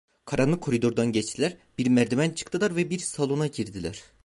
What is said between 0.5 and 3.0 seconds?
koridordan geçtiler, bir merdiven çıktılar ve bir